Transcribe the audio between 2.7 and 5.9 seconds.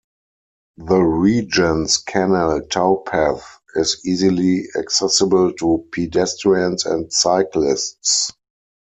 towpath is easily accessible to